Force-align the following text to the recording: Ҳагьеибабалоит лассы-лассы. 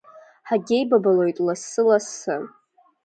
Ҳагьеибабалоит 0.47 1.37
лассы-лассы. 1.45 2.37